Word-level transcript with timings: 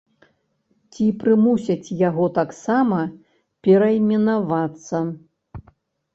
Ці 0.95 1.05
прымусяць 1.23 1.93
яго 2.09 2.25
таксама 2.39 2.99
перайменавацца? 3.69 5.05